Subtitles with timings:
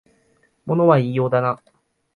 [0.65, 1.61] 物は言いようだな